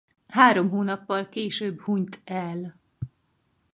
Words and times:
Három 0.27 0.69
hónappal 0.69 1.29
később 1.29 1.81
hunyt 1.81 2.19
el. 2.23 2.79